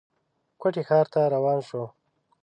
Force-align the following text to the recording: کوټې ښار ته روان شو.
کوټې 0.61 0.81
ښار 0.87 1.05
ته 1.13 1.21
روان 1.33 1.59
شو. 1.67 1.83